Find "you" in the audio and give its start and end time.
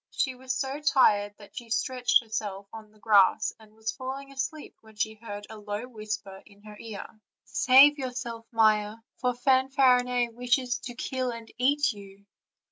11.93-12.25